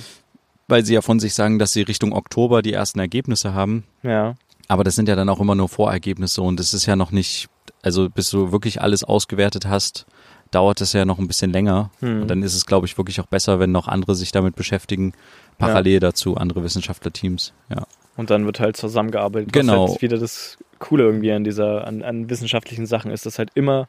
[0.67, 3.85] weil sie ja von sich sagen, dass sie Richtung Oktober die ersten Ergebnisse haben.
[4.03, 4.35] Ja.
[4.69, 7.49] Aber das sind ja dann auch immer nur Vorergebnisse und es ist ja noch nicht,
[7.83, 10.07] also bis du wirklich alles ausgewertet hast,
[10.51, 11.91] dauert es ja noch ein bisschen länger.
[12.01, 12.23] Hm.
[12.23, 15.13] Und dann ist es, glaube ich, wirklich auch besser, wenn noch andere sich damit beschäftigen,
[15.59, 17.53] parallel dazu, andere Wissenschaftlerteams.
[17.71, 17.87] Ja.
[18.17, 19.53] Und dann wird halt zusammengearbeitet.
[19.53, 19.85] Genau.
[19.85, 23.51] Was halt wieder das Coole irgendwie an dieser, an, an wissenschaftlichen Sachen ist, dass halt
[23.55, 23.89] immer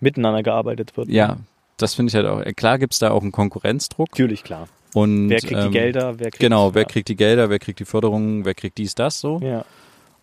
[0.00, 1.08] miteinander gearbeitet wird.
[1.08, 1.38] ja,
[1.78, 2.42] das finde ich halt auch.
[2.56, 4.10] Klar gibt es da auch einen Konkurrenzdruck.
[4.12, 4.68] Natürlich, klar.
[4.94, 6.18] Und, Wer kriegt ähm, die Gelder?
[6.18, 6.88] Wer kriegt, Genau, wer ja.
[6.88, 9.40] kriegt die Gelder, wer kriegt die Förderung, wer kriegt dies, das so.
[9.42, 9.64] Ja,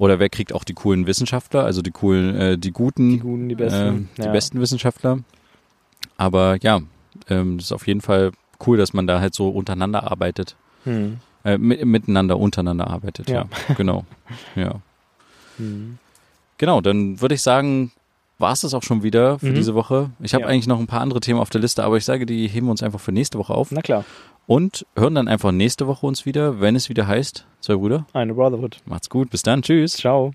[0.03, 3.47] Oder wer kriegt auch die coolen Wissenschaftler, also die coolen, äh, die guten, die Guten,
[3.47, 3.87] die Besten.
[3.87, 4.31] ähm, die ja.
[4.33, 5.19] besten Wissenschaftler.
[6.17, 6.81] Aber ja,
[7.29, 8.31] ähm, das ist auf jeden Fall
[8.67, 10.57] cool, dass man da halt so untereinander arbeitet.
[10.83, 11.19] Hm.
[11.45, 13.45] Äh, mi- miteinander, untereinander arbeitet, ja.
[13.69, 13.75] Ja.
[13.77, 14.03] Genau.
[14.55, 14.75] Ja.
[15.57, 15.97] Hm.
[16.57, 17.91] Genau, dann würde ich sagen,
[18.39, 19.55] war es das auch schon wieder für Mhm.
[19.55, 20.09] diese Woche.
[20.19, 20.47] Ich habe Ja.
[20.49, 22.71] eigentlich noch ein paar andere Themen auf der Liste, aber ich sage, die heben wir
[22.71, 24.03] uns einfach für nächste Woche auf Na klar,
[24.47, 28.05] und hören dann einfach nächste Woche uns wieder, wenn es wieder heißt, zwei Brüder.
[28.13, 28.77] eine Brotherhood.
[28.85, 29.93] Macht's gut, bis dann, tschüss.
[29.93, 30.33] Ciao.